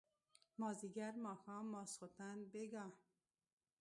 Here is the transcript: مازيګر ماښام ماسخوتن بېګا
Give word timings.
مازيګر 0.59 1.13
ماښام 1.25 1.65
ماسخوتن 1.73 2.37
بېګا 2.51 2.85